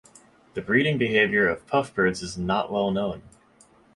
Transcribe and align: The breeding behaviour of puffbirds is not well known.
The 0.55 0.63
breeding 0.63 0.97
behaviour 0.97 1.47
of 1.47 1.67
puffbirds 1.67 2.23
is 2.23 2.35
not 2.35 2.71
well 2.71 2.89
known. 2.89 3.21